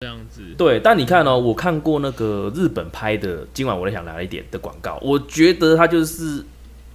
[0.00, 0.42] 这样子。
[0.56, 6.44] 对，但你看哦，我看过那个日本拍的，今晚我在想来一点的广告，我觉得他就是，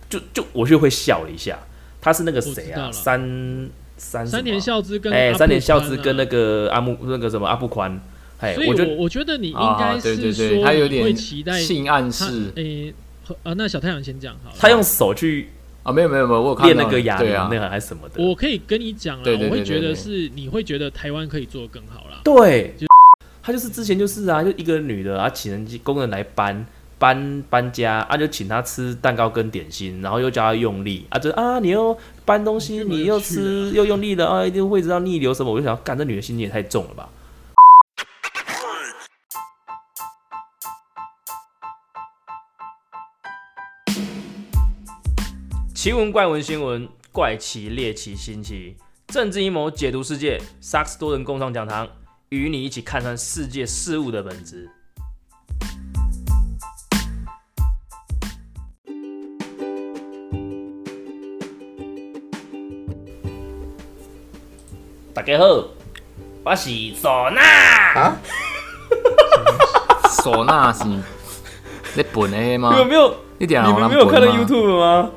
[0.10, 1.60] 就就我就会笑了一下。
[2.00, 2.90] 他是那个谁啊？
[2.94, 8.00] 三三三田孝孝之跟哎，阿三田孝之跟那个阿木那个什么阿布宽，
[8.40, 12.94] 哎，所以我觉得我我觉得你应啊该是说会点期待性暗示诶，
[13.26, 14.56] 和呃，那小太阳先讲好了。
[14.58, 15.50] 他用手去
[15.84, 18.24] 啊，没有没有没有，我有看到练那个哑铃啊那，个还是什么的。
[18.24, 22.22] 我可以跟你讲啦，对对对我会觉得是你会觉得台湾可以做得更好啦。
[22.24, 22.88] 对就，
[23.46, 26.66] 他就是之前就是啊，就一个女的啊，请人工人来搬
[26.98, 37.10] 搬搬家啊，就请她吃蛋糕跟点心，然后又叫她用力啊，就啊你又搬东西，你又吃又用力了啊，一定会知道逆流什么，我就想，干这女的心机也太重了吧。
[45.76, 51.90] 奇闻怪闻新闻，怪奇猎奇新奇，政治阴谋解读世界，萨克斯多人共创讲堂，
[52.34, 54.68] 与你一起看穿世界事物的本质。
[65.14, 65.46] 大家好，
[66.44, 67.40] 我是唢呐。
[67.40, 68.18] 啊，
[70.24, 71.04] 唢呐是你
[72.12, 72.84] 本的你吗有？
[72.84, 75.12] 没有，一点你们没有看到 YouTube 吗？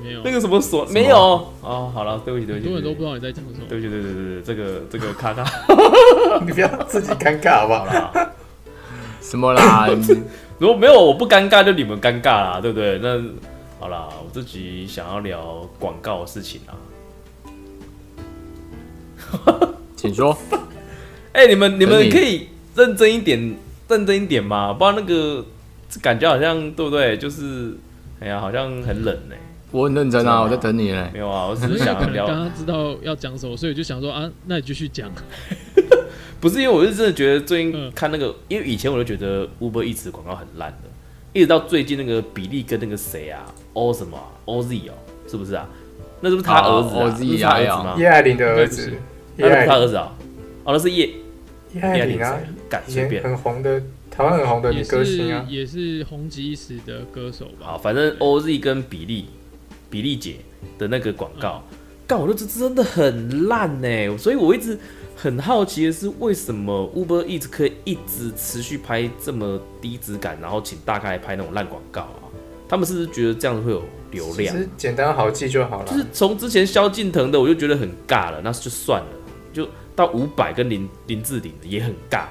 [0.00, 1.16] 没有，那个什么唢么没有
[1.62, 1.90] 哦。
[1.92, 3.56] 好了，对不起，对不起，很多人都不知道你在讲什么。
[3.56, 5.42] 不起，对不起，对对对对，这个这个卡卡，
[6.46, 8.30] 你不要自己尴尬好不好？
[9.20, 9.88] 什么啦？
[10.58, 12.98] 如果没有我不尴尬，就你们尴尬啦，对不对？
[12.98, 13.20] 那
[13.80, 16.72] 好啦，我自己想要聊广告的事情啊。
[19.96, 20.36] 请说。
[21.32, 23.56] 哎、你们你们可以认真一点，
[23.88, 25.44] 认真一点嘛，不然那个
[26.00, 27.18] 感觉好像对不对？
[27.18, 27.76] 就是
[28.20, 29.36] 哎呀，好像很冷哎、
[29.72, 31.18] 我很认真啊，我在等你嘞没。
[31.18, 35.10] 有啊，我只是想要聊刚，刚知道要讲什么，所以就想说啊，那你继续讲。
[36.44, 40.90] 不是因为我是真的觉得最近嗯看那个，因为以前我就觉得 Uber 一直广告很烂的，
[41.32, 44.92] 一直到最近那个比利跟那个谁啊，O 什么啊 OZ 哦，
[45.26, 45.66] 是不是啊？
[46.20, 47.04] 那是不是他儿子啊？
[47.06, 47.94] 哦是 OZ 他儿子啊吗？
[47.98, 48.92] 叶爱玲的儿子
[49.38, 50.14] 那不是叶爱玲，他儿子啊？
[50.64, 51.10] 哦，那是叶
[51.72, 52.54] 叶爱玲啊叶爱玲谁，？
[52.68, 53.22] 敢随便。
[53.22, 53.80] 很红的
[54.10, 57.68] 台湾很红的也女歌是星啊，也是红极一时的歌手吧。
[57.68, 59.24] 好，反正 OZ 跟比利
[59.88, 60.34] 比利姐
[60.76, 61.64] 的那个广告，
[62.06, 64.78] 干、我就这真的很烂呢，所以我一直
[65.16, 72.28] 很好奇的是，为什么 Uber Eats 可以一直持续拍这么低质感，然后请大咖来拍那种烂广告啊？
[72.68, 74.54] 他们是不是觉得这样子会有流量？
[74.54, 75.90] 其实简单好记就好了。
[75.90, 79.08] 就是从之前萧敬腾的，我就觉得很尬了，那就算了，
[79.52, 82.24] 就到五百跟林林志玲的也很尬，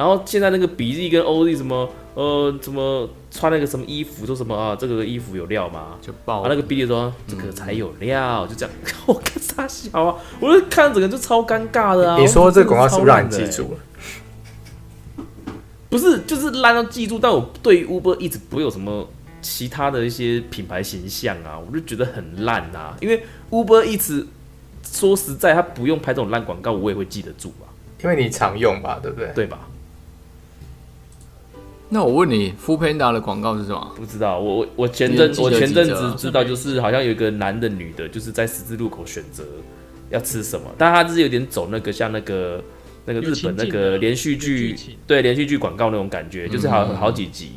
[0.00, 5.88] 然后现在那个比利跟 OZ 什么呃什么穿那个什么衣服，说什么啊这个衣服有料吗？
[6.00, 8.74] 就爆啊那个比利说这个才有料，就这样，
[9.04, 12.18] 我看傻笑啊，我就看整个就超尴尬的啊。
[12.18, 13.30] 你说这广告是不是让你？
[13.30, 15.24] 记住了？
[15.90, 19.06] 不是，就是烂到记住，但我对于 Uber 一直不会有什么
[19.42, 22.96] 其他的一些品牌形象啊，我就觉得很烂啊。
[23.02, 24.26] 因为 Uber 一直
[24.82, 27.68] 说实在，他不用拍这种烂广告，我也会记得住啊，
[28.02, 29.30] 因为你常用吧，对不对？
[29.34, 29.68] 对吧？
[31.92, 33.92] 那我问你 f o o Panda 的广告是什么？
[33.96, 39.44] 不知道，我我我前阵我前阵子知道，就是好像有一个男的女的，就是在十字路口选择
[40.10, 42.62] 要吃什么，但他就是有点走那个像那个
[43.04, 47.54] 那个日本那个连续剧对连续剧广告那种感觉，就是好嗯好几集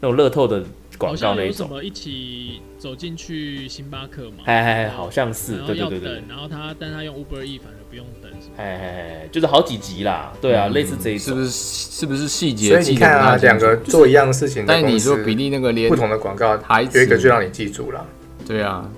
[0.00, 0.64] 那种乐透的
[0.96, 4.44] 广告那一种，像有什么一起走进去星巴克嘛？
[4.44, 6.22] 哎哎哎，好像是对对对对，。
[6.28, 8.54] 然后他但他用 Uber E 反而不用等什么。
[8.56, 8.86] 哎哎
[9.24, 11.26] 哎，就是好几集啦，对啊，嗯类似这一种。
[11.26, 12.70] 是不是是不是细节？
[12.70, 18.06] 所以你看啊，两个，做一样的事情的但是你说比例那个连不同的广告，台词有一个就让你记住了。
[18.48, 18.90] 对啊，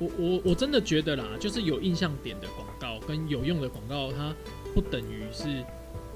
[0.00, 4.34] 我我我真的觉得啦，就是有印象点的广告跟有用的广告，它
[4.74, 5.44] 不等于是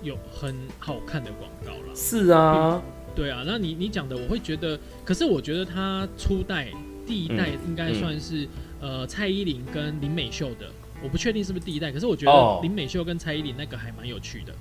[0.03, 1.95] 有很好看的广告啦。
[1.95, 2.83] 是啊，
[3.15, 6.69] 对啊，那你你讲的，我会觉得，可是我觉得他初代
[7.07, 8.47] 第一代嗯应该算是、
[8.81, 10.67] 呃蔡依林跟林美秀的，
[11.03, 12.59] 我不确定是不是第一代，可是我觉哦。
[12.61, 14.53] 得林美秀跟蔡依林那个还蛮有趣的，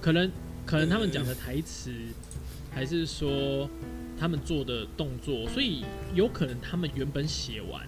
[0.00, 0.30] 可能
[0.66, 1.92] 可能他们讲的台词，
[2.74, 3.68] 还是说
[4.18, 5.84] 他们做的动作，所以
[6.14, 7.86] 有可能他们原本写完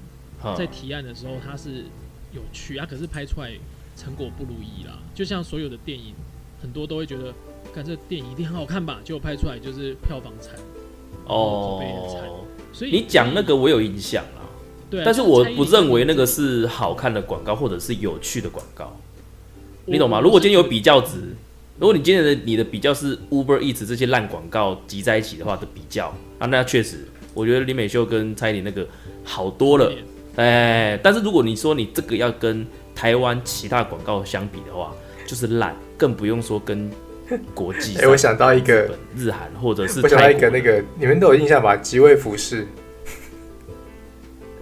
[0.57, 1.85] 在提案的时候他是
[2.33, 3.53] 有趣啊，可是拍出来
[3.97, 4.99] 成果不如意啦。
[5.15, 6.15] 就像所有的电影，
[6.63, 7.35] 很多都会觉得，
[7.75, 10.55] 看这电影一定很好看吧，结果拍出来就是票房惨，
[11.27, 12.29] 口碑很惨。
[12.29, 12.47] 哦。
[12.73, 14.40] 所以你讲那个我有印象啦，
[14.91, 18.97] 对啊，但是我不认为那个是好看的广告或者是有趣的广告，
[19.87, 20.21] 你懂吗？
[20.21, 21.17] 如果今天有比较值，
[21.79, 28.87] 如果你今天的你的比较是 Uber Eats 这些烂广告集在一起的话的比较啊，那确实，我觉得李美秀跟蔡依林那个
[29.25, 29.93] 好多了。
[30.37, 34.93] 哎，但是如果你说你这个要跟台湾其他广告相比的话，
[35.27, 36.91] 就是烂，更不用说跟
[37.55, 38.11] 国际 哎、上。
[38.11, 41.77] 我想到一个日，本、日韩或者是我想到一个那个，你们都有印象吧？
[41.77, 42.67] 极味服饰，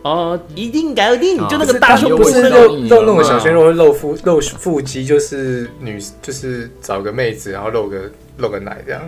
[0.08, 9.02] 哦，一定搞定，哦就那个大胸不是露你露那种小鲜肉会露腹露腹肌，就是女就是找个妹子，然后露个露个奶这样。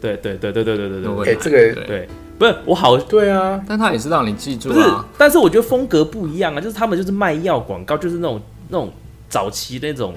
[0.00, 2.08] 对对对对对对对对对哎这个对对，
[2.38, 8.92] 不是我好对啊，但他也是让你记住不是啊。，但是我觉得风格不一样啊，就是他们就是卖药广告，就是那种那种
[9.30, 10.14] 早期那种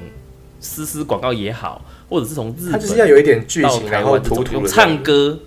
[0.59, 5.39] 丝丝广告也好，或者是从日他就是要有一点剧情，然后台湾这土土的种用唱，歌，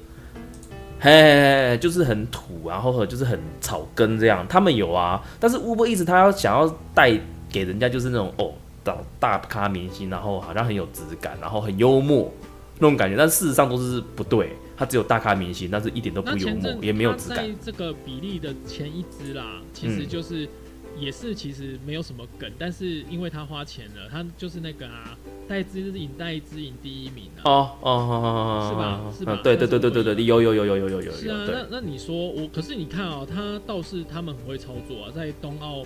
[1.00, 4.46] 嘿嘿嘿嘿，就是很土，然后就是很草根这样。
[4.48, 7.18] 他们有啊，但是 Uber 一直他要想要带
[7.50, 8.52] 给人家就是那种哦
[8.84, 12.30] 大大咖明星，然后好像很有质感，然后很幽默
[12.78, 14.50] 那种感觉，但事实上都是不对。
[14.76, 17.44] 他只有大咖明星，但是一点都不幽默也没有质感。
[17.62, 20.48] 这个比例的前一支啦，其实嗯就是、
[20.98, 25.16] 也是其实没有什么梗，但是因为他花钱了，他就是那个啊，
[25.48, 27.42] 带之颖戴之颖第一名啊。
[27.44, 35.82] 哦哦哦，是吧是吧嗯对对对对对对，有有有有有有有是啊，那那你说我，可是你看哦，他倒是他们很会操作啊，在冬奥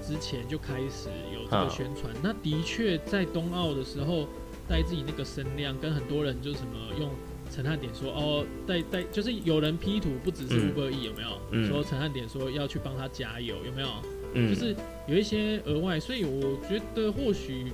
[0.00, 2.12] 之前就开始有这个嗯宣传。
[2.22, 4.28] 那的确在冬奥的时候，
[4.68, 7.10] 带自己那个声量，跟很多人就什么用
[7.50, 11.28] 陈汉典说哦，带带就是有人 P 图，不只是嗯 Uber E 有没有？
[11.50, 13.88] 嗯说陈汉典说要去帮他加油，有没有？
[14.34, 14.74] 嗯，就是
[15.06, 17.72] 有一些额外，所以我觉得或许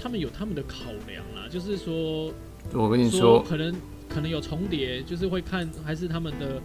[0.00, 2.32] 他们有他们的考量啦，就是说
[2.72, 3.74] 我跟你说说，可能
[4.08, 6.60] 可能有重叠，就是会看还是他们的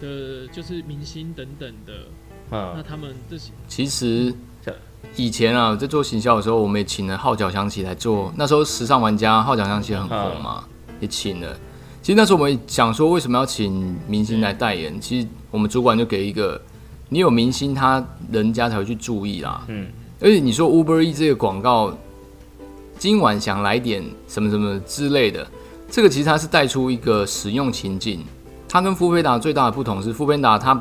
[0.00, 1.92] 的，就是明星等等的，
[2.56, 4.34] 啊那啊他们这些其实
[5.14, 8.32] 以前啊，在做行销的时候，我们也请了号角响起来做。
[8.36, 10.66] 那时候时尚玩家号角响起很红嘛，
[11.00, 11.56] 也请了。
[12.02, 15.00] 其实那时候我们想说，为什么要请明星来代言？
[15.00, 16.60] 其实我们主管就给一个，
[17.08, 19.64] 你有明星，他人家才会去注意啦。
[19.68, 19.86] 嗯，
[20.20, 21.96] 而且你说 Uber E 这个广告，
[22.98, 25.46] 今晚想来点什么什么之类的，
[25.90, 28.24] 这个其实它是带出一个使用情境。
[28.68, 30.78] 它跟富菲达最大的不同是，富菲达它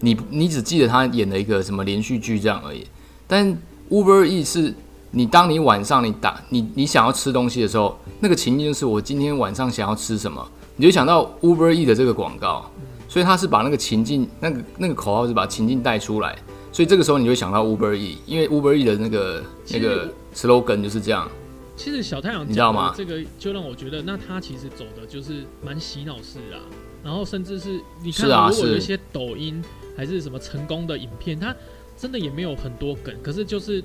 [0.00, 2.86] 你你只记得他演了一个什么连续剧这样而已，
[3.26, 3.56] 但
[3.90, 4.74] Uber E 是
[5.12, 10.44] 你当你晚上你打你你想要吃东西的时候，那个情境就是我今天晚上想要吃什么，
[10.76, 12.70] 你就想到 Uber E 的这个广告，
[13.10, 16.38] 所以他是把那个情境那个那个口号是把情境带出来，
[16.70, 21.28] 所以这个时候你会想到 Uber E，因为 Uber E 的那个那个 slogan 就是这样。
[21.76, 26.62] 其实小太阳你知道吗这个就让我觉得，那他其实走的就是蛮洗脑式啊，
[27.02, 29.60] 然后甚至是你看，是啊如果有一些抖音
[29.96, 31.52] 还是什么成功的影片，它
[31.98, 33.82] 真的也没有很多梗，可是就是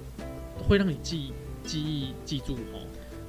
[0.68, 1.32] 会让你记
[1.64, 2.78] 记忆记住哦。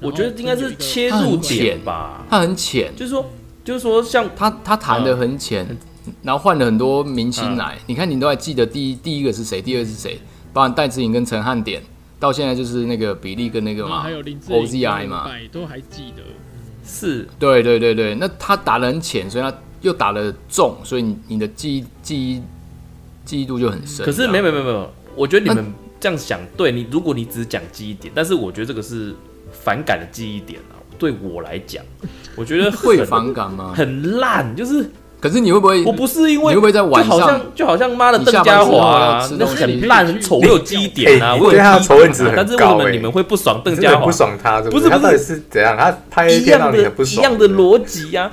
[0.03, 3.25] 我觉得应该是切入点吧，它很浅，就是说
[3.67, 5.67] 就是说像他他谈的很浅，
[6.23, 7.77] 然后换了很多明星嗯来。
[7.87, 10.21] 你看，你都还记得第一第一个是谁，第二个是谁？
[10.53, 11.83] 包含戴志颖跟陈汉典，
[12.21, 16.23] 到现在就是那个比利跟那个嘛还有林志颖 OZI 嘛，百都还记得。
[16.85, 18.15] 是对对对对。
[18.15, 22.43] 那他打的很浅，所以他又打的重，所以你你的记忆记忆
[23.25, 24.07] 记忆度就很深。
[24.07, 29.12] 可是没有有，没有没有没有，我觉得你们这样想，对你，如果你只讲记忆点，但是我觉得这个是
[29.51, 30.75] 反感的记忆点啊。
[30.99, 31.83] 对我来讲，
[32.35, 33.73] 我觉得 会反感吗？
[33.75, 34.91] 很烂，就是
[35.21, 35.83] 可是你会不会？
[35.85, 44.13] 我不是因为你会不会在晚上就好像就好像妈的你邓家华啊，那东西很烂很丑，我有记忆点啊，哎我有对他的仇恨值但是为什么你们会不爽邓家华不？
[44.13, 45.77] 爽他，是不是不是他到底是怎样？
[45.77, 48.31] 他拍 A 一样的一样的逻辑呀，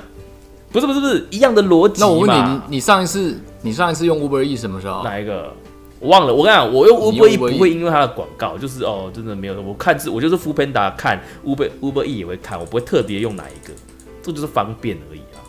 [0.70, 5.02] 不是不是不是一样的逻辑那我问你，你你上一次你上一次用 Uber E 什么时候？
[5.02, 5.52] 哪一个？
[6.04, 9.58] 我忘了，我跟你讲，我用你 Uber 用 E 不会因为它的广告，就是哦，真的没有。
[9.62, 13.72] 我看是，我就是 f o o Panda 看 Uber Uber E 也会看，我不会特别用哪一个，
[14.22, 15.40] 这就是方便而已啊。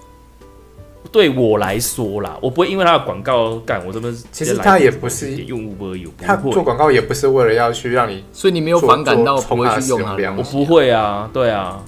[1.11, 11.83] 对我来说啦，我不会因为它的广告干，我这边其实它也不是用 Uber E，我他不会，做广告也不是为了要去让你所以你没有反感到做不会去用它我不会啊，对啊，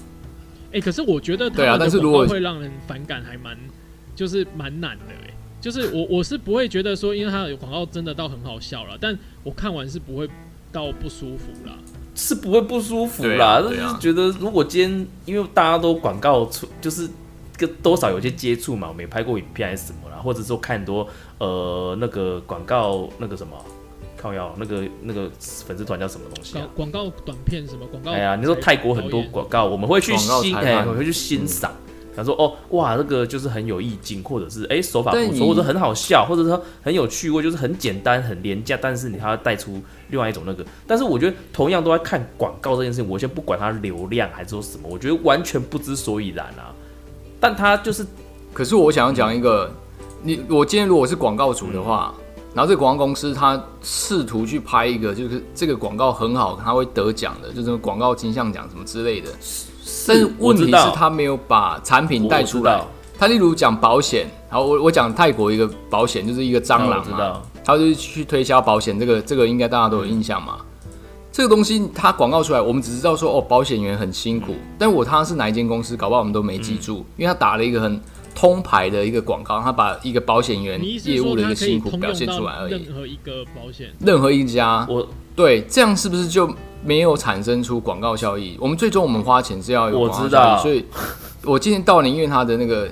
[0.74, 3.58] 哎、可是我觉得对啊但是如果会让人反感，还蛮
[4.14, 10.30] 就是蛮难的哎、就是我我是不会觉得说，因为它有广告真的到很好笑了，但我看完是不会
[10.72, 11.74] 到不舒服啦。
[12.16, 17.08] 是不会不舒服对啦，但是啊对啊觉得如果今天因为大家都广告出，就是
[17.56, 23.56] 跟多少有些接触嘛，我们也拍过影片还是什么啦，或者说看很多呃那个广告那个什么
[24.16, 26.68] 靠药那个那个粉丝团叫什么东西啊？
[26.76, 28.12] 广广告短片什么广告？
[28.12, 31.72] 哎呀，你说泰国很多广告，我们会去欣哎，我们会去欣赏。
[32.18, 40.66] 他说：“哦，哇，那个就是很有意境，或者是哎、手法不错，或者很好笑，或者说很有趣味，就是很简单、很廉价，但是你还要带出另外一种那个。
[40.86, 46.74] 但是我觉得同样都在看广告这件事情，我先不管它流量还是说什么，我觉得完全不知所以然啊。
[47.40, 48.06] 但它就是
[48.52, 49.72] 可是我想要讲一个，
[50.24, 52.14] 你我今天如果是广告主的话，
[52.58, 59.30] 然后这个广告公司他试图去拍一个，就是这个广告很好，他会得奖的，就是广告金像奖什么之类的。
[60.08, 62.82] 但是问题是，他没有把产品带出来。
[63.20, 70.58] 他例如讲保险，然后我我讲泰国一个保险，就是一个蟑螂嘛他就是去推销保险，这个这个应该大家都有印象嘛。
[71.32, 78.02] 这个东西他广告出来，我们只知道说哦，保险员很辛苦，但我他是哪一间公司，搞不好我们都没记住，因为他打了一个很
[78.38, 82.94] 通牌的一个广告，他把一个保险员业务的一个辛苦表现出来而已任。
[82.94, 83.88] 何一个保险？
[84.00, 86.48] 任何一家，我对，这样是不是就
[86.84, 88.56] 没有产生出广告效益？
[88.62, 90.86] 我们最终我们花钱是要有我广告知道效益所以
[91.46, 92.88] 我今天到宁愿他的那个，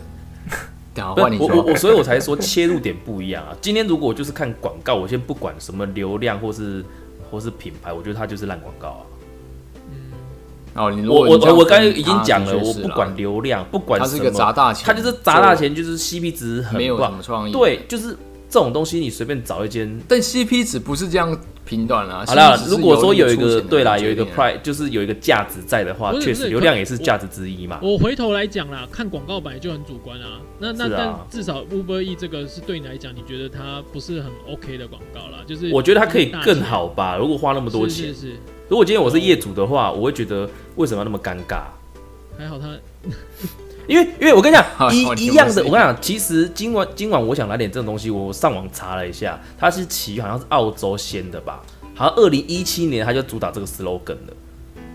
[0.96, 3.56] 等下不换你说我我我，所以我才说切入点不一样啊。
[3.62, 6.84] 今天如果我就是看广告，我先不管什么流量或是
[7.30, 9.02] 或是品牌，我觉得它就是烂广告啊。
[10.76, 18.10] 哦，你如我我我刚才已经讲了，我不管流量，不管它是一个什么砸大钱，它就是砸大钱，就是 CP 值很没有什么创意。，对，就是
[18.50, 19.98] 这种东西，你随便找一间。
[20.08, 22.26] 但 CP 值不是这样评断啦。
[22.28, 27.80] 好啦 CP 值，是如果说有一个对啦，有一个 price，就是有一个价值在的话，确实流量也是价值之一嘛。
[27.82, 30.42] 我回头来讲啦，看广告本来就很主观啊。
[30.60, 35.40] 那那、但至少 Uber E 这个是对你来讲，你觉得它不是很 OK 的广告啦？
[35.48, 38.14] 就是我觉得它可以更好吧，如果花那么多钱
[38.68, 41.66] 如果今天我是业主的话，我会觉得为什么要那么尴尬？
[42.38, 42.68] 还好他
[43.88, 51.62] 因为因为我跟你讲一一样的，我跟你讲，其实今晚今晚我想来点这种东西，我上网查了一下，它是起好像是澳洲先的吧，
[51.94, 54.34] 好像二零一七年它就主打这个 slogan 了。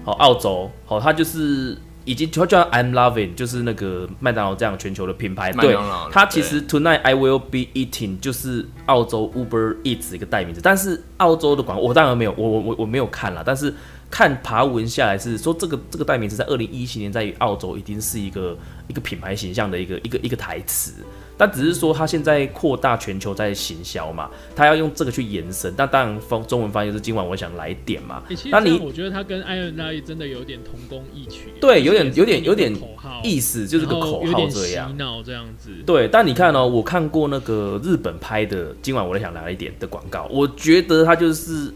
[0.05, 1.79] 好，澳洲好，它就是
[2.11, 5.53] 已经就叫 I'm loving，就是那个麦当劳这样全球的品牌。
[5.53, 5.79] 对
[6.11, 13.73] 它其实 Tonight I will be eating 就是澳洲 Uber Eats 一个代名词，但是澳洲的广告我当然没有，我我我我没有看了，但是
[14.11, 20.95] 看爬文下来是说这个这个代名词在二零一七年在于澳洲已经是一个一个品牌形象的一个一个一个台词，
[21.41, 31.55] 但只是说他现在扩大全球在行销嘛，他要用这个去延伸，那当然翻中文翻译就是今晚我想来点嘛，欸、那你我觉得他跟 Iron Light 真的有点同工异曲。
[31.59, 34.97] 对有点有点有点口号，意思就是个口号这样洗这样。
[34.99, 35.71] 脑这样子。
[35.87, 41.73] 对，但你看哦，我看过那个日本拍的《今晚我在想来一点》的广告，我觉得他就是，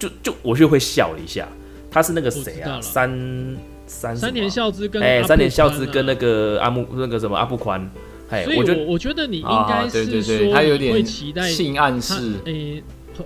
[0.00, 1.46] 就就我就会笑了一下。
[1.90, 2.80] 他是那个谁啊？
[2.82, 7.88] 三三三年孝之跟哎，三年孝之跟那个阿木那个什么阿布宽，
[8.30, 12.82] 哎所，以我觉我我觉得你应啊该对对是对，他有说会点期待性暗他示诶，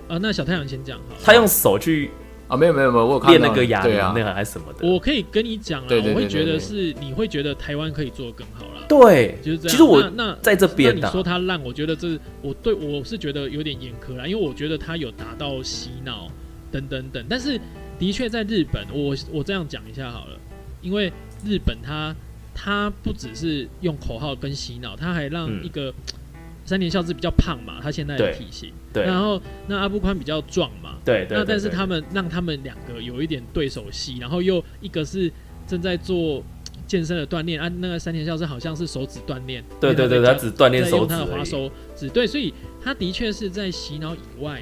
[0.07, 1.21] 呃，那小太阳先讲好了。
[1.23, 2.11] 他用手去
[2.47, 4.87] 啊，没有没有没有，我有看到练那个哑铃对啊那，个还是什么的。
[4.87, 8.83] 我可以跟你讲啦，对对对我会觉得是你会觉得台湾可以做得更好啦。
[8.87, 9.69] 对，就是这样。
[9.69, 16.27] 其实我那那在这边那你说他烂，我觉得这我对我是觉得有点严苛啦，因为我觉得他有达到洗脑
[16.71, 17.59] 等等等，但是
[17.97, 20.37] 的确在日本，我我这样讲一下好了，
[20.81, 21.11] 因为
[21.45, 22.13] 日本它
[22.63, 25.65] 它不只是用口号跟洗脑，他还让嗯。
[25.65, 25.91] 一个、
[26.63, 29.03] 三年孝之比较胖嘛，他现在的体型，对。
[29.03, 35.31] 然后那阿布宽比较壮嘛，对对，那但是他们让他们两个有一点对手戏，然后又一个是
[35.67, 36.43] 正在做
[36.85, 41.25] 健身的锻炼啊，那个三年孝之好像是手指锻炼，对对对，他只锻炼手他的。
[41.25, 42.53] 滑手指，对，所以
[42.83, 44.61] 他的确是在洗脑以外，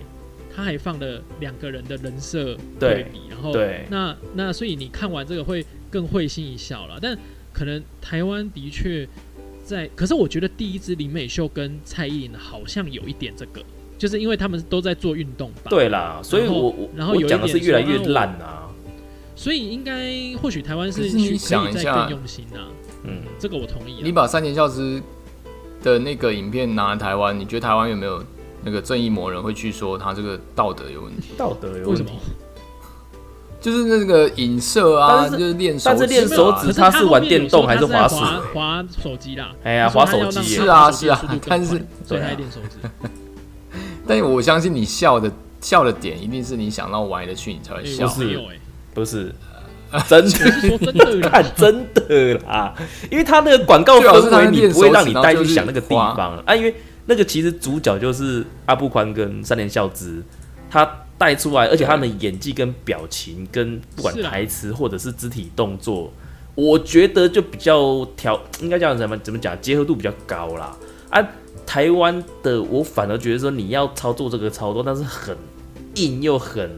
[0.56, 3.54] 他还放了两个人的人设对比，然后
[3.90, 7.18] 那那所以你看完这个会更会心一笑了，但
[7.60, 9.06] 可能台湾的确
[9.66, 13.62] 在，可是我觉得第一支林美秀跟蔡依林好像有一点这个，
[13.98, 18.70] 就是因为他们都在做运动吧，，对啦，所以我我然后有一我讲的是点越来越烂啊。
[19.36, 20.10] 所以应该
[20.42, 22.72] 或许台湾是去可以再想一下更用心啊，
[23.04, 24.02] 嗯，这个我同意啊。
[24.04, 25.02] 你把三田孝之
[25.84, 28.24] 的那个影片拿来台湾，你觉得台湾有没有
[28.64, 31.34] 那个正义魔人会去说他这个道德有问题？
[31.38, 32.26] 道德有为什么问题。？
[33.62, 38.16] 就是那个影射啊，是就是练手但是练手指他是玩电动还是滑鼠？
[38.16, 39.52] 滑滑手机啦？
[39.64, 42.36] 哎呀滑手机是啊是啊但是快所以他对啊。
[42.38, 42.90] 练手指。
[44.08, 48.08] 但是我相信你笑的笑的点一定是你想到玩的去，你才会哎笑
[48.94, 49.34] 不是，
[50.08, 51.30] 真的，我是说真的啦。
[51.30, 52.74] 看真的啦，
[53.12, 56.74] 因为他那个广告氛围，你不会让你带去想那个地方啊，因为
[57.06, 60.24] 那个其实主角就是阿布宽跟三连孝之，
[60.72, 60.90] 他
[61.20, 66.12] 带出来，而且他们的演技跟表情跟不管台词或者是肢体动作，
[66.56, 70.76] 我觉得就比较调，应该叫什么怎么讲，结合度比较高啦。
[71.10, 71.30] 啊，
[71.66, 75.38] 台湾的我反而觉得说你要操作这个操作，但是很
[75.96, 76.70] 硬又很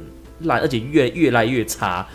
[0.42, 2.08] 烂，而且越越来越差。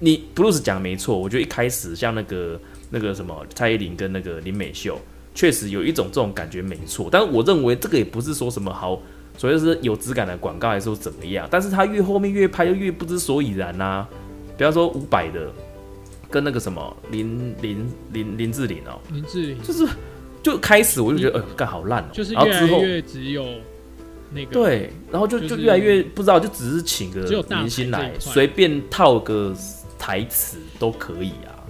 [0.00, 2.60] 你 Bruce 讲没错，我觉得一开始像那个
[2.90, 4.98] 那个什么蔡依林跟那个林美秀，
[5.34, 7.08] 确实有一种这种感觉没错。
[7.10, 9.00] 但是我认为这个也不是说什么好，
[9.40, 11.48] 所以是有质感的广告，还是说怎么样。
[11.50, 14.06] 但是他越后面越拍就越不知所以然呐、
[14.58, 15.50] 比方说五百的
[16.28, 19.88] 跟那个什么林林林林志玲哦、林志玲就是
[20.42, 23.46] 就开始我就觉得呃干好烂哦、就是越来越只有
[24.30, 29.56] 那个对，然后就就就越来越不知道，就只是请个明星来，随便套个
[29.98, 31.64] 台词都可以啊，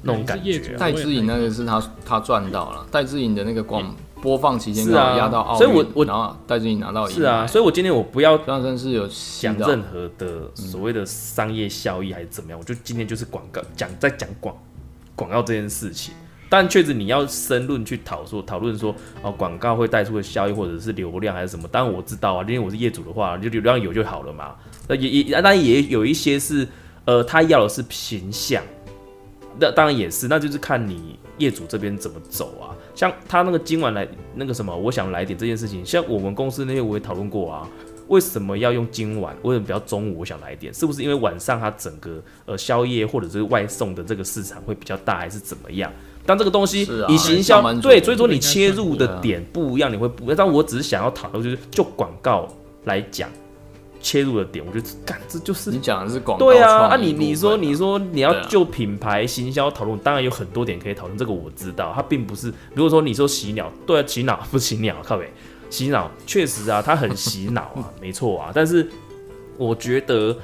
[0.00, 0.78] 那种感觉啊。
[0.78, 14.56] 戴之颖那个是他他赚到了，戴之颖的那个广播放期间是啊压到奥运，所以我我然后戴之颖拿到银是啊，所以我今天我不要张真是有吸到讲任何的所谓的商业效益还是怎么样，我就今天就是广告讲在讲广
[15.14, 16.14] 广告这件事情。
[16.50, 24.54] 但确实你要深论去讨说讨论说哦广告会带出的效益或者是流量还是什么，当然我知道啊，因为我是业主的话，就流量有就好了嘛。
[24.88, 26.66] 那也也当然也有一些是
[27.04, 28.62] 呃他要的是形象，
[29.60, 32.76] 那当然也是，那就是看你业主这边怎么走啊。
[32.94, 37.68] 像他那个今晚来那个什么，我想来点这件事情，像我们公司那些我也讨论过啊。
[38.08, 39.36] 为什么要用今晚？
[39.42, 40.20] 为什么不要中午？
[40.20, 45.92] 我想来点，是不是因为晚上它整个呃宵夜或者是外送的这个市场会比较大，还是怎么样？
[46.24, 50.34] 当这个东西以行销对，所以说你切入的点不一样，你会不。
[50.34, 52.48] 但我只是想要讨论，就是就广告
[52.84, 53.28] 来讲，
[54.00, 65.32] 切入的点，我觉得干这就是你讲的是广告对啊，啊你你说你说你要就品牌行销讨论，当然有很多点可以讨论，这个我知道，它并不是如果说你说洗脑，对啊，洗脑不是洗脑，靠北
[65.70, 68.88] 洗脑确实啊，它很洗脑啊， 没错啊，但是
[69.56, 70.36] 我觉得。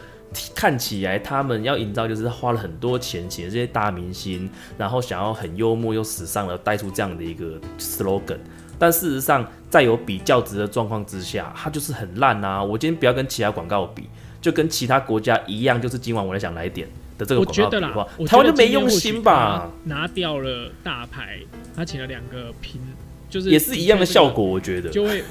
[0.53, 8.39] 看起来他们要营造就是花了很多钱请这些大明星，然后想要很幽默又时尚的带出这样的一个 slogan，
[8.79, 12.63] 但事实上在有比较值的状况之下，它就是很烂啊！
[12.63, 14.09] 我今天不要跟其他广告比，
[14.41, 19.71] 就跟其他国家一样，就是今晚我来想来点的这个我觉得啦广告比的话，，我台湾就没用心吧？
[19.85, 21.39] 拿掉了大牌，
[21.75, 22.81] 他请了两个平，
[23.29, 24.91] 就是也是一样的效果，我觉得。
[24.91, 25.25] 就会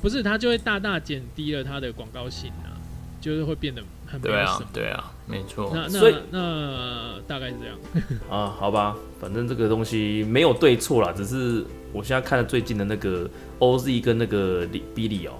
[0.00, 2.74] 不是他就会大大减低了他的广告性啊，
[3.20, 3.82] 就是会变得
[4.22, 5.70] 对啊对啊，没错。
[5.74, 7.76] 那所以那那大概是这样。
[8.30, 15.32] 啊，好吧，反正这个东西没有对错啦，只是我现在看了最近的那个 OZ 跟那个李 Billy 哦，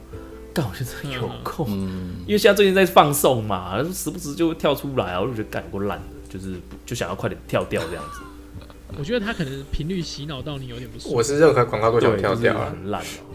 [0.52, 8.20] 干，我觉得有空，嗯，因为现在最近在放送嘛，时不时就会跳出来啊，我就觉得干够烂的，就是就想要快点跳掉这样子，
[8.98, 11.14] 我觉得他可能频率洗脑到你有点不舒服。
[11.14, 12.70] 我是任何广告都想对，就是跳掉啊。
[12.70, 13.27] 很烂哦。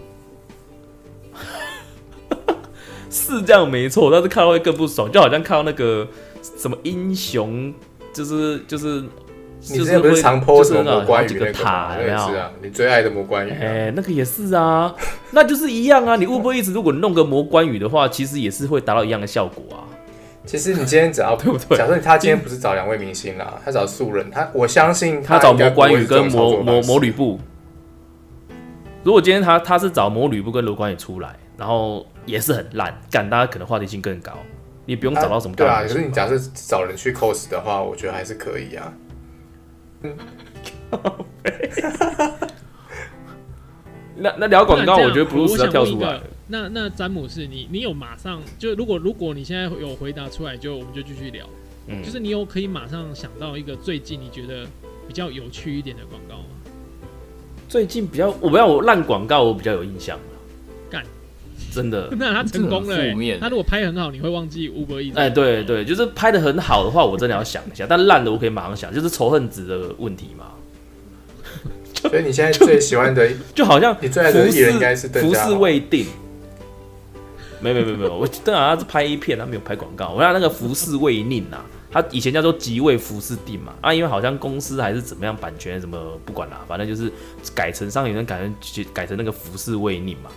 [3.13, 6.07] 是这样没错，但是看到会更不爽，就好像看到那个
[6.57, 7.71] 什么英雄，
[8.11, 9.03] 就是就是
[9.69, 12.21] 你就是会之前不是常就 po 什么魔关羽几个塔那个吗？
[12.25, 12.37] 有没有那也是？
[12.39, 13.57] 啊，你最爱的魔关羽啊。
[13.61, 14.93] 哎、那个也是啊，
[15.31, 16.15] 那就是一样啊。
[16.15, 19.85] 你 Uber 一直如果弄个魔关羽的话，其实也是会达到一样的效果啊。
[20.45, 27.39] 其实你今天只要 对不对假设他今天不是找两位明星啦，他找素人，他我相信他找魔关羽跟魔魔魔吕布，
[29.03, 34.33] 如果今天他他是找魔吕布跟罗关羽出来，然后也是很烂，干大家可能话题性更高，
[34.85, 38.93] 你不用找到什么对啊，可是你假设找人去 cos 的话，我觉得还是可以啊。
[44.15, 46.19] 那那聊广告，我觉得布鲁斯要跳出来。
[46.47, 51.45] 那那詹姆士，你你有马上就如果如果你现在有回答出来，就我们就继续聊。
[51.87, 54.65] 嗯就是你有可以马上想到一个最近你觉得
[55.07, 56.45] 比较有趣一点的广告吗？
[57.67, 60.19] 最近比较，我不要我烂广告，我比较有印象
[60.89, 61.03] 干，
[61.71, 62.09] 真的。
[62.17, 62.97] 那他成功了、
[63.39, 65.11] 他如果拍很好，你会忘记 Uber E。
[65.15, 67.85] 哎，对，对，就是拍的很好的话，我真的要想一下。
[67.87, 70.45] 但烂的我可以马上想，就是仇恨值的问题嘛。
[71.95, 75.53] 所以你现在最喜欢的，就好像你最爱的艺人应该是邓服饰。
[75.53, 76.05] 未定。
[77.61, 80.09] 没有没有没有没有，我邓好像是拍一片，他没有拍广告。
[80.09, 87.09] 我让那个服饰未宁啊，他以前叫做即位服饰定嘛，啊，因为好像公司还是怎么样版权什么不管啦，反正就是
[87.55, 88.53] 改成上有人改成
[88.93, 90.29] 改成那个服饰未宁嘛。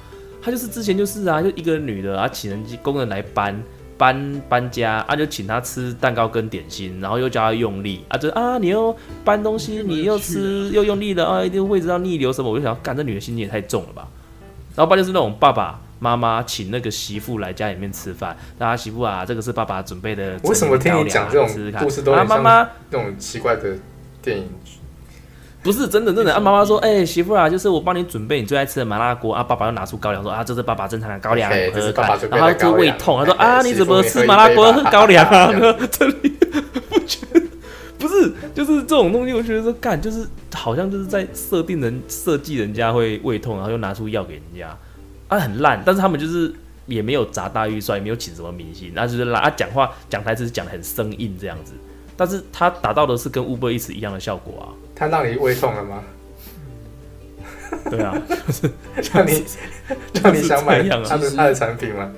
[0.47, 3.61] 他就是之前就是啊，就一个女的啊，请人工人来搬
[3.99, 12.49] 搬搬家啊，就请她吃蛋糕跟点心，然后又叫她用力啊，就啊你又搬东西，你又吃 又用力的啊，一定会知道逆流什么。
[12.49, 14.07] 我就想，干这女的心情也太重了吧。
[14.77, 20.39] 然后爸就是那种爸爸妈妈请那个媳妇来家里面吃饭，那他媳妇啊，这个是爸爸准备的。
[20.45, 21.49] 为什么听你讲这种
[21.81, 23.77] 故事都啊，很像妈妈那种奇怪的
[24.23, 24.49] 电影？
[25.67, 26.33] 不是真的真的。
[26.33, 31.93] 啊，妈妈说，哎、媳妇啊，就是我帮你准备你最爱吃的麻辣锅啊，爸爸又拿出高粱说啊，这是爸爸正常的高粱喝喝
[32.31, 35.51] 然后他就胃痛，他说啊，你怎么吃麻辣锅喝高粱啊？
[35.91, 36.33] 这里
[36.89, 37.43] 不觉得
[37.99, 44.79] 不是，就是这种东西，我觉得说干，就是好像就是在设定人设计人家会胃痛，然后又拿出药给人家，
[45.29, 46.55] 啊，很烂，但是他们就是。
[46.87, 51.73] 也没有砸大预算，也没有请什么明星，然后就是拉他讲话讲台词讲的很生硬这样子，
[52.17, 56.03] 但是他达到的是跟 Uber 一直一样的效果啊，他让你胃痛了吗？
[57.91, 58.17] 对啊，
[59.13, 59.45] 让你
[60.23, 62.13] 让你想买这样啊他的他的产品吗？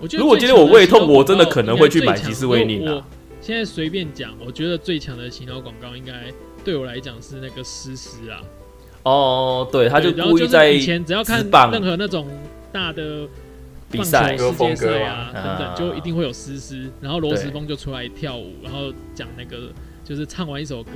[0.00, 3.06] 我觉得如果今天我胃痛，我真的可能会去买吉士威宁我啊。
[3.40, 6.12] 现在随便讲，我觉得最强的洗脑广告应该
[6.64, 8.42] 对我来讲是那个诗诗啊，
[9.04, 12.26] 哦，对，他就对然后是故意在以前只要看任何那种
[12.72, 13.28] 大的棒
[13.90, 14.36] 比赛。
[14.36, 15.32] 球世界赛啊。
[15.32, 19.72] 歌风歌等等，啊就一定会有诗诗，然后罗时丰就出来跳舞，然后讲那个
[20.04, 20.90] 就是唱完一首歌，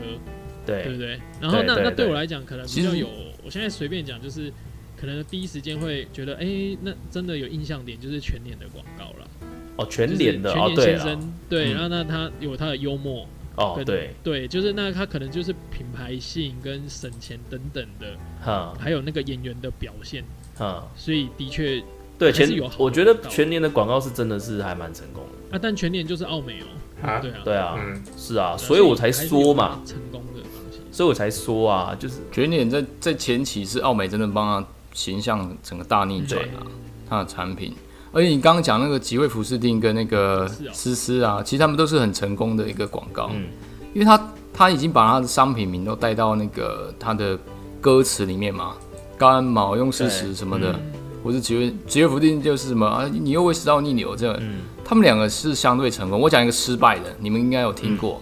[0.66, 0.84] 对。
[0.84, 3.08] 对不对，然后那对对那对我来讲，可能比较有，
[3.44, 4.52] 我现在随便讲，就是
[4.96, 9.28] 可能第一时间会觉得，哎、那真的有印象点就是全年的广告了，
[9.76, 11.74] 哦，全就是脸的全哦，对了，年先生，对，嗯。
[11.74, 13.26] 然后那他有他的幽默，
[13.56, 18.76] 跟哦对，对，就是那他可能就是品牌性跟省钱等等的，哈。
[18.78, 20.22] 还有那个演员的表现，
[20.56, 21.82] 哈，所以的确
[22.20, 26.66] 对全有好我觉得全年的广告是真的是还蛮成功的，啊，但全年就是奥美哦、
[27.02, 27.18] 啊？
[27.18, 30.78] 对啊，对啊，嗯，是啊，所以我才说嘛，成功的东西。
[30.92, 36.60] 所以我才说啊，就是全年在在前期是奥美真的帮他形象整个大逆转啊，
[37.08, 37.74] 他的产品。
[38.12, 43.46] 而且你刚刚讲那个吉味福士定跟那个思思啊，其实他们都是很成功的一个广告，嗯。
[43.94, 47.38] 因为他他已经把他的商品名都带到那个他的
[47.80, 48.76] 歌词里面嘛，
[49.16, 56.18] 干毛用事实什么的，嗯或是吉味吉味福定就是什么啊，你又会食道逆流这样，嗯他们两个是相对成功。
[56.20, 58.20] 我讲一个失败的，你们应该有听过，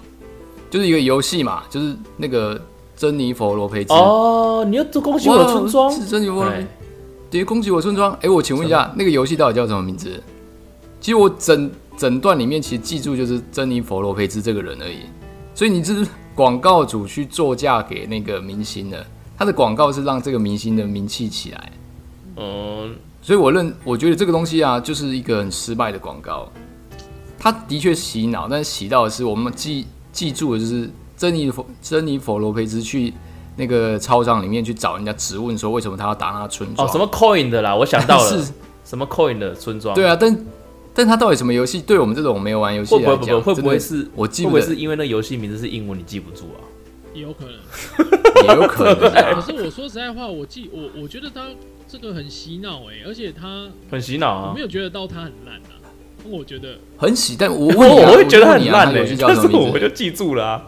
[0.68, 2.60] 就是一个游戏嘛，就是那个
[2.94, 3.94] 珍妮佛罗培兹。
[3.94, 6.68] 哦，你要做恭喜我的村庄，是珍妮佛罗培对兹。
[7.30, 8.12] 对，恭喜我村庄。
[8.20, 10.22] 哎、我请问一下，那个游戏到底叫什么名字？
[11.00, 14.98] 其实我整整段里面其实记住就是珍妮佛罗培兹这个人而已。
[15.54, 19.06] 所以你这是广告主去作嫁给那个明星的，
[19.38, 21.72] 他的广告是让这个明星的名气起来。
[22.38, 26.50] 嗯，所以我认，我觉得这个东西啊，就是一个很失败的广告。
[27.38, 33.12] 它的确洗脑，但是洗到的是我们记记住的就是珍妮佛珍妮佛罗培兹去
[33.56, 38.52] 那个操场里面去找人家质问说为什么他要打他的村庄哦，什么 coin 的啦， 我想到了，是，
[38.84, 40.44] 什么 coin 的村庄，对啊，但
[40.94, 41.80] 但他到底什么游戏？
[41.80, 46.58] 对我们这种没有玩游戏来讲，会不会是我记不得会不会是因为那游戏名字是英文你记不住啊？
[47.14, 47.54] 也有可能。
[48.42, 49.40] 也有可能可啊？
[49.46, 51.46] 是我说实在话，我记我我觉得他
[51.88, 54.60] 这个很洗脑哎、而且他很洗脑啊我没。
[54.60, 55.72] 有觉得到他很烂啊。
[56.28, 59.58] 我觉得很洗，但我 我会觉得很烂嘞他游戏，叫但是什么？
[59.72, 60.62] 我就记住了啊，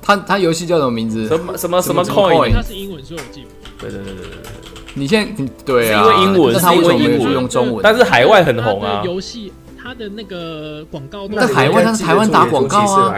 [0.00, 1.26] 他他游戏叫什么名字？
[1.26, 3.70] 什么什么什么 coin，他是英文，所以我记不住。
[3.80, 4.52] 对对对对对对。
[4.94, 7.80] 你现在你对啊，是因为英文那他为什么用中文？
[7.82, 13.12] 但是海外很红啊，游戏他的那个广告都在海外他是台湾打广告啊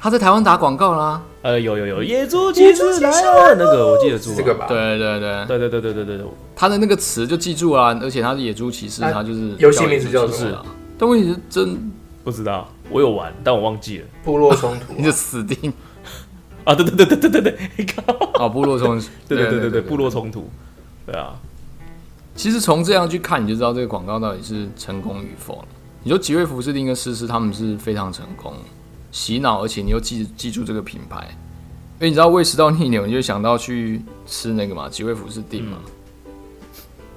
[0.00, 1.20] 他在台湾打广告啦。
[1.42, 6.26] 呃，有有有，野猪骑士来了，那个我记得住啊，这个吧？，对对对，对对对对对对对，
[6.60, 10.62] 他的那个词就记住了啊，而且他是野猪骑士，啊他就是游戏名字叫什么野猪骑士啊。
[10.98, 11.90] 但问题是真，
[12.22, 15.72] 不知道，我有玩，但我忘记了部落冲突你就死定
[16.64, 18.46] 啊，对对对对对对对，你靠，啊！
[18.46, 20.10] 部落冲，对对对对对，部落。
[20.10, 20.50] 冲突，
[21.06, 21.34] 对啊，
[22.34, 25.68] 其实从这样去看，你就知道这个广告到底是成功与否了。
[26.02, 28.52] 你说吉瑞福士丁跟诗诗他们是非常成功，
[29.10, 31.26] 洗脑，而且你又记记住这个品牌。
[32.00, 35.78] 因为你知道胃食道逆流，你就想到去吃那个嘛，吉瑞福士丁嘛。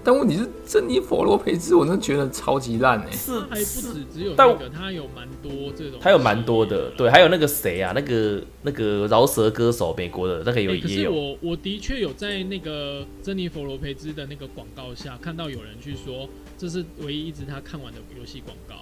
[0.04, 18.76] 但问题是，珍妮佛罗培兹，我真的觉得超级烂哎、是他还不止只有但那个，他有蛮多这种，他有蛮多的，对，还有那个谁啊，那个那个饶舌歌手，美国的那个有欸可也有，是我我的确有在那个珍妮佛罗培兹的那个广告下看到有人去说，这是唯一一支他看完的游戏广告、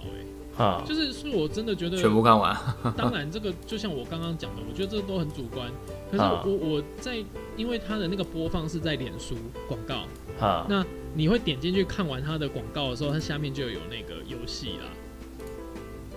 [0.58, 2.56] 欸，啊，就是是我真的觉得，全部看完。
[2.96, 5.70] 当然这个就像我刚刚讲的，我觉得这都很主观。
[6.10, 7.16] 可是啊我我在
[7.56, 9.34] 因为他的那个播放是在脸书
[9.66, 10.04] 广告，
[10.44, 14.86] 啊，那你会点进去看完他的广告的时候，它下面就有那个游戏啦。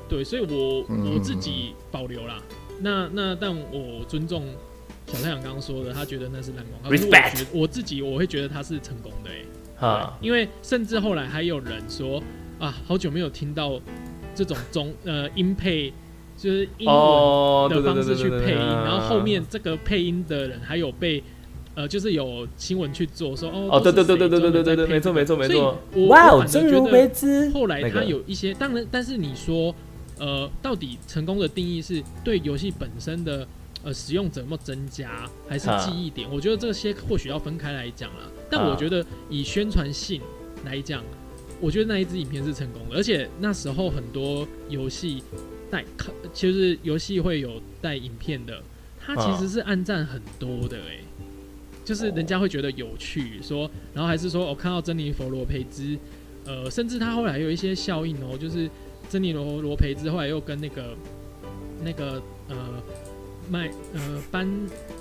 [0.08, 2.42] 对，所以我嗯我自己保留啦。
[2.82, 4.46] 那那但我尊重
[5.08, 6.90] 小太阳刚刚说的，他觉得那是烂广告。
[6.90, 9.46] 可是我 Respect 觉得我自己我会觉得他是成功的哎、
[9.78, 12.22] 哈，因为甚至后来还有人说
[12.60, 13.80] 啊，好久没有听到
[14.34, 15.92] 这种中呃音配，
[16.38, 21.24] 就是英文的方式去配音，然后后面这个配音的人还有被
[21.76, 29.76] 呃，就是有新闻去做说哦，哦，对对对对对对对对没错没错没错，我哇哦，真如而觉得，后来他有一些，当然，但是你说
[30.18, 33.46] 呃，到底成功的定义是对游戏本身的
[33.84, 36.28] 呃使用者有没有增加，还是啊记忆点？
[36.32, 38.32] 我觉得这些或许要分开来讲了。
[38.50, 40.22] 但啊我觉得以宣传性
[40.64, 41.04] 来讲，
[41.60, 45.22] 我觉得那一支影片是成功的，而且那时候很多游戏
[45.70, 45.84] 带，
[46.34, 48.62] 其实游戏会有带影片的，
[49.06, 51.04] 它其啊实是暗赞很多的诶、
[51.86, 55.98] 就是人家会觉得有趣，说，然后还是说我、看到珍妮佛罗培兹，
[56.46, 58.68] 呃，甚至他后来有一些效应哦，就是
[59.10, 60.84] 珍妮罗罗培兹后来又跟那个
[61.84, 62.56] 那个呃
[63.50, 64.50] 麦呃班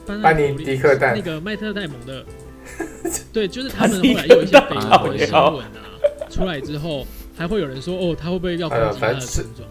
[0.07, 2.25] 班班尼迪克蛋那个麦特戴蒙的，
[3.33, 5.91] 对，就是他们后来又有一些绯闻的新闻啊
[6.31, 9.67] 出来之后，还会有人说哦，他会不会要攻击他的村庄？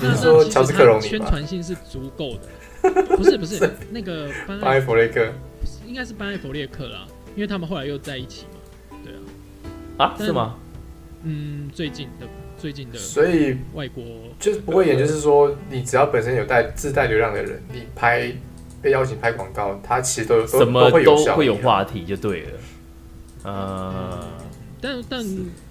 [0.00, 1.06] 你那是说其实它治克隆尼？
[1.06, 5.32] 宣传性是足够的，不是不是 那个班巴埃弗雷克，应
[5.96, 9.12] 该是班艾弗列克啦，因为他们后来又在一起嘛，对
[9.96, 10.54] 啊，啊，是吗？
[11.22, 12.26] 嗯，最近的
[12.58, 14.04] 最近的所以外国
[14.38, 18.30] 就是不会演，就是说你只要本身有带自带流量的人，你拍
[18.82, 22.50] 被邀请拍广告，他其实都有什么会有效会有话题就对了。
[23.44, 24.28] 呃，
[24.80, 25.24] 但但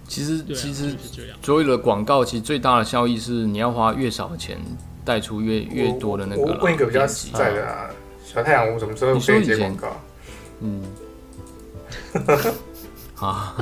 [0.07, 0.95] 其实啊，其实。
[1.41, 4.57] 所有的广告其实最大的效益是你要花越少的钱
[5.05, 7.89] 带出越越多的那个我问一个比较实在的啊，
[8.25, 10.01] 小太阳，我什么时候可以接广告？
[10.65, 10.82] 嗯，
[13.19, 13.56] 啊，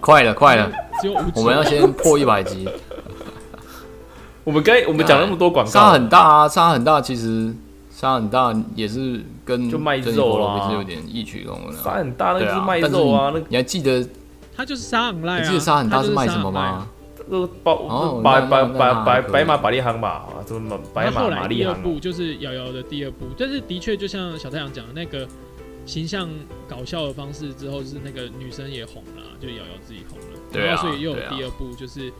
[0.00, 0.34] 快了。
[0.34, 2.68] 快了，只有五我们要先破一百集，
[4.44, 7.54] 我们该我们讲那么多广差告，很大啊，差很大，其实
[7.96, 11.78] 差很大也是跟就卖肉啦佛罗维斯有点异曲同工的。
[11.78, 11.82] 啊。
[11.82, 14.06] 沙很大，那是卖肉啊，那你你还记得
[14.56, 16.86] 他就是沙很赖啊，你记得沙很大是卖什么吗？
[17.30, 25.26] 个宝哦白白白白白马百利行吧，啊，什么白马那后来第二玛丽行部就是瑶瑶的第二部，但是的确就像小太阳讲的那个
[25.86, 26.28] 形象
[26.68, 32.12] 搞笑的方式之后，就是那个女生也红了，就瑶瑶自己红了，对啊然后所以又有第二部就是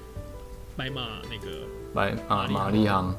[0.76, 1.58] 白马那个
[1.94, 3.14] 白啊玛丽航，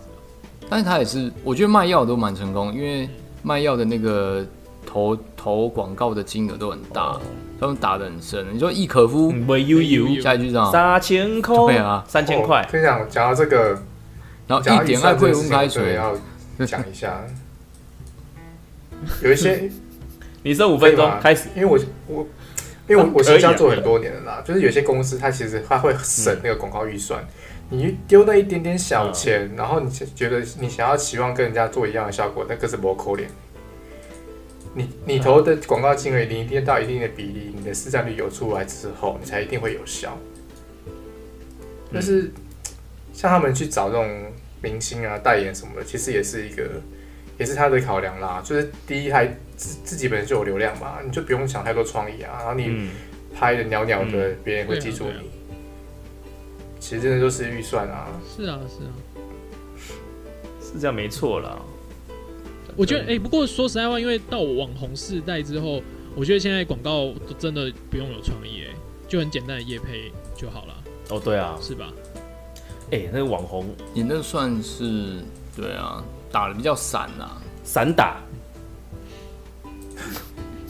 [0.70, 3.10] 但是他也是，我觉得卖药都蛮成功，因为
[3.42, 4.46] 卖药的那个
[4.86, 7.22] 投投广告的金额都很大，哦。
[7.58, 8.46] 他们打的很深。
[8.54, 10.70] 你说易可夫，嗯喂悠悠下一句是什么？
[10.72, 12.62] 三千块，对啊，三千块。
[12.62, 13.82] 哦，跟你讲，讲到这个，
[14.46, 17.24] 然后一点爱会算这个事情，温开水，要讲一下，
[19.24, 19.72] 有一些
[20.46, 22.28] 你剩五分钟开始，因为我我
[22.88, 27.28] 因为我我可以啊行销做很多年了啦，就是有些公司它其实它会省那个广告预算，
[27.72, 33.28] 你丢那一点点小钱，然后你觉得你想要期望跟人家做一样的效果，那个是不扣脸。
[34.76, 40.16] 你你投的广告金额你一定到一定的比例，你的市占率有出来之后，你才一定会有效。
[41.92, 42.32] 但是
[43.14, 44.08] 像他们去找这种
[44.62, 46.70] 明星啊、代言什么的，其实也是一个，
[47.40, 48.44] 也是他的考量啦。
[48.46, 52.90] 就是第一，还自自己本身就有流量嘛，你就不用想太多创意啊，然后你嗯，
[53.34, 55.30] 拍的袅袅的，别人会记住你。
[56.80, 58.92] 其实真的就是预算啊，是啊是啊，
[60.62, 61.58] 是这样没错啦。
[62.76, 65.82] 我觉得哎、不过说实在话，因为到网红世代之后，
[66.16, 68.76] 我觉得现在广告都真的不用有创意、哎，
[69.08, 71.92] 就很简单的夜配就好了，哦，对啊，是吧？
[72.92, 75.24] 哎，那个网红你那算是
[75.56, 77.42] 对啊，打的比较散啊。
[77.64, 78.22] 散打，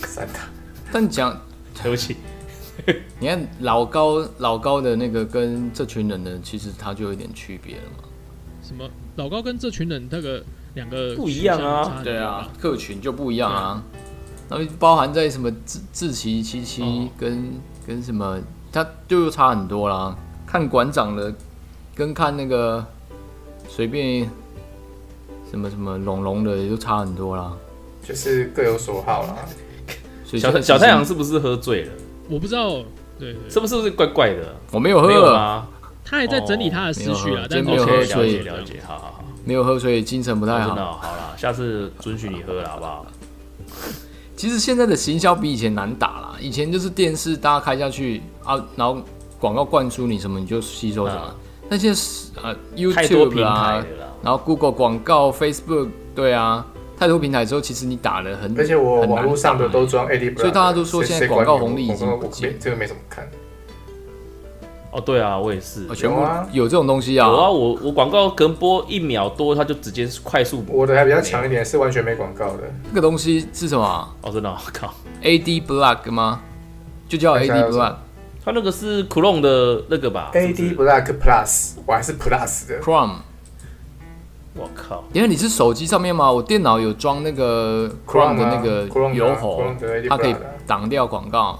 [0.06, 0.40] 三大
[0.92, 1.38] 但讲
[1.82, 2.16] 对不起，
[3.20, 8.04] 你看老高老高的那个跟这群人呢，其实他就有点区别了嘛。
[8.64, 13.84] 什么老高跟这群人那个两个不一样啊对啊，，客群就不一样啊。
[14.50, 17.54] 然后包含在什么志志奇七七哦跟、
[17.86, 18.40] 跟什么，
[18.72, 20.16] 他就又差很多啦。
[20.46, 21.34] 看馆长的，
[21.96, 22.86] 跟看那个
[23.68, 24.30] 随便
[25.50, 27.52] 什么什么龙龙的，也就差很多啦。
[28.04, 29.36] 就是各有所好啦。
[30.40, 31.92] 小小太阳是不是喝醉了？
[32.30, 32.70] 我不知道，
[33.20, 34.56] 对对是不是不是怪怪的？
[34.72, 35.68] 我没有喝啊？
[36.04, 40.68] 他还在整理他的思绪啊哦，但是没有喝了所以解了解，好好好，没有喝，所以精神不太好。
[40.68, 43.06] 真的哦好了，下次准许你喝了，好不好？
[44.36, 49.02] 其实现在的行销比以前难打啦，以前就是电视大家开下去啊，然后
[49.40, 51.22] 广告灌输你什么你就吸收什么。
[51.22, 51.36] 啊
[51.68, 53.84] 但现在是呃 YouTube 啊。
[54.22, 56.64] 然后 Google 广告、Facebook 对啊，
[56.98, 63.28] 太多平台之后，其实你打的很，而且我网络上的打都装 AD，所以大家都说谁现在广告红利已经不见没这个没怎么看。
[64.92, 65.86] 哦，对啊，我也是。
[65.90, 67.28] 哦全部有啊有这种东西啊。
[67.28, 70.74] 有啊，我我广告可能播一秒多，它就直接快速播。
[70.74, 72.64] 我的还比较强一点，是完全没广告的。
[72.88, 76.42] 这个东西是什么啊哦，真的哦，我靠，？AD Block 吗？
[77.10, 77.96] 就叫 AD Block
[78.46, 82.80] 它那个是 Chrome 的那个吧 AD Block Plus，我还是 Plus 的。
[82.82, 83.18] Chrome。
[84.58, 86.32] 我靠，因为你是手机上面吗？
[86.32, 91.60] 我电脑有装那个 Chrome 的那个油喉 Chrome 的 AD，它可以挡掉广告。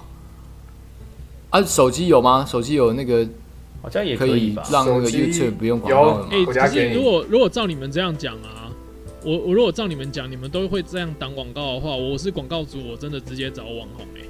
[1.50, 2.46] 啊，手机有吗？
[2.48, 3.28] 手机有那个
[3.82, 4.56] 好像也可以？
[4.72, 8.72] 让那个 YouTube 不用广告吗可是如果如果照你们这样讲啊，
[9.24, 14.22] 我我如果照你们讲，你们都会这样挡广告的话，我是广告主，我真的直接找网红哎、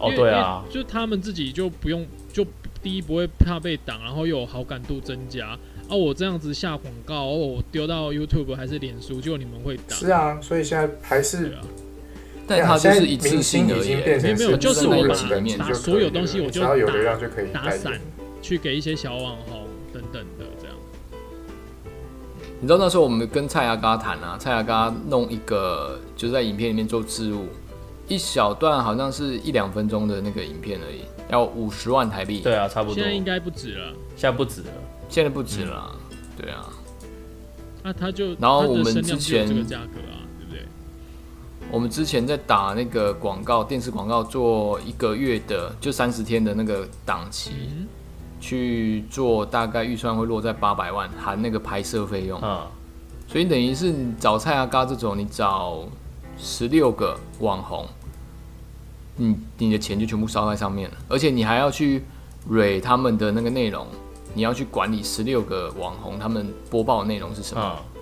[0.00, 2.44] 哦，对啊，，就他们自己就不用，就
[2.82, 5.56] 第一不会怕被挡，然后又有好感度增加。
[5.88, 9.94] 啊，我这样子下广告，哦，我丢到 YouTube 还是脸书，就你们会打。
[9.94, 11.60] 是啊，所以现在还是啊，
[12.46, 15.14] 但它就是一次性而已没有没有就是我把
[15.58, 18.00] 把就所有东西我就了只要有打流量就可以打散。
[18.42, 20.76] 去给一些小网红等等的这样。
[22.60, 27.46] 你知道那时候我们跟蔡阿嘎谈啊，蔡阿嘎弄一个就是在影片里面做置入，
[28.06, 32.40] 一小段好像是一两分钟的那个影片而已，要五十万台币。
[32.40, 32.94] 对啊，差不多。
[32.94, 34.66] 现在应该不止了，现在不止了。
[35.14, 35.96] 现在不止了啊、
[36.36, 36.68] 对啊。
[37.84, 40.66] 那他就然后我们之前这个价格啊，对不对？
[41.70, 47.86] 我们之前在打那个广告，电视广告做一个月的，就三十天的那个档期，嗯，
[48.40, 52.40] 去做，大概预算会落在八百万，含那个拍摄费用。
[52.42, 52.66] 嗯，
[53.28, 55.84] 所以等于是你找蔡阿嘎这种，你找
[56.36, 57.86] 十六个网红，
[59.14, 62.02] 你你的钱就全部烧在上面了，而且你还要去
[62.48, 63.86] 蕊他们的那个内容，
[64.34, 68.00] 你要去管理十六个网红他们播报的内容是什么，嗯，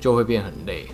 [0.00, 0.86] 就会变很累。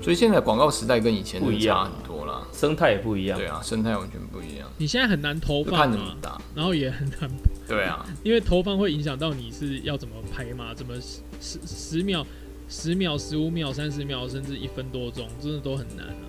[0.00, 2.42] 所以现在广告时代跟以前不一样很多啦。
[2.52, 3.46] 生态也不一样对。
[3.46, 6.40] 啊，生态完全不一样，你现在很难投就放嘛，看着你打。
[6.56, 7.30] 然后也很难，
[7.68, 12.26] 对啊，因为投放会影响到你是要怎么拍嘛，怎么十十十秒、
[12.68, 16.26] 十秒、十五秒、三十秒，甚至一分多钟，真的都很难啊。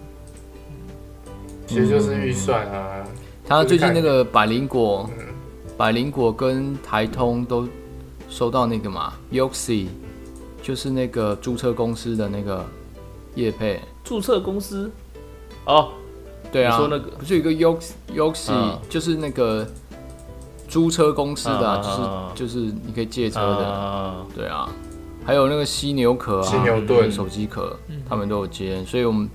[1.66, 3.04] 其实就是预算啊，
[3.44, 5.33] 他最近那个百灵果，嗯，
[5.78, 7.68] 百灵果跟台通都
[8.30, 9.88] 收到那个嘛 Yoxi，
[10.62, 12.66] 就是那个注册公司的那个
[13.36, 13.82] 业配。
[14.04, 14.92] 注册公司，
[15.66, 15.90] 哦，
[16.52, 17.12] 对啊，你说那个。
[17.12, 18.80] 不是有一个 Yox Yoxi，、嗯。
[18.90, 19.68] 就是那个
[20.68, 22.36] 租车公司的啊、嗯嗯嗯嗯。
[22.36, 24.70] 就是就是你可以借车的，呃，对啊，
[25.26, 27.12] 还有那个犀牛壳啊，犀牛盾。
[27.12, 29.30] 手机壳嗯，他们都有接，所以我们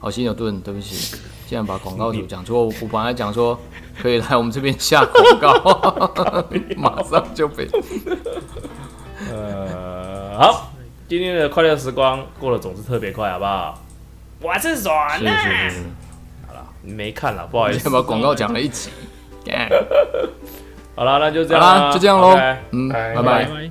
[0.00, 1.16] 哦犀牛盾，对不起，
[1.46, 3.58] 竟然把广告主讲错，我本来讲说
[4.02, 6.44] 可以来我们这边下广告，
[6.76, 7.68] 马上就被
[9.30, 10.72] 呃，好，
[11.08, 13.80] 今天的快乐时光过得总是特别快，好不好？
[14.40, 15.84] 我是爽是是，是是，
[16.82, 17.88] 你没看了，不好意思。
[17.88, 18.90] 把广告讲了一集，
[20.94, 22.36] 好了，那就这好样啦啦，就这样喽
[22.72, 23.44] 嗯，拜拜拜拜。
[23.44, 23.70] 拜。